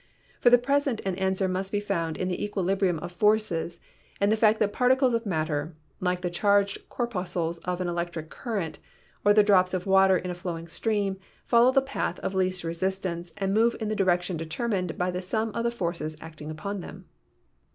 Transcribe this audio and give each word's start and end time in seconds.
For 0.39 0.49
the 0.49 0.57
present 0.57 0.99
an 1.05 1.13
answer 1.17 1.47
must 1.47 1.71
be 1.71 1.79
found 1.79 2.17
in 2.17 2.27
the 2.27 2.43
equilibrium 2.43 2.97
of 2.97 3.11
forces 3.11 3.79
and 4.19 4.31
the 4.31 4.35
fact 4.35 4.57
that 4.57 4.73
particles 4.73 5.13
of 5.13 5.27
matter, 5.27 5.75
like 5.99 6.21
the 6.21 6.31
charged 6.31 6.89
corpuscles 6.89 7.59
of 7.65 7.79
an 7.81 7.87
electric 7.87 8.31
current, 8.31 8.79
or 9.23 9.31
the 9.31 9.43
drops 9.43 9.75
of 9.75 9.85
water 9.85 10.17
in 10.17 10.31
a 10.31 10.33
flowing 10.33 10.67
stream, 10.67 11.17
follow 11.45 11.71
the 11.71 11.83
path 11.83 12.17
of 12.21 12.33
least 12.33 12.63
resistance 12.63 13.31
and 13.37 13.53
move 13.53 13.75
in 13.79 13.89
that 13.89 13.95
direction 13.95 14.37
determined 14.37 14.97
by 14.97 15.11
the 15.11 15.21
sum 15.21 15.51
of 15.53 15.63
the 15.63 15.69
forces 15.69 16.17
acting 16.19 16.49
upon 16.49 16.79
them. 16.79 17.05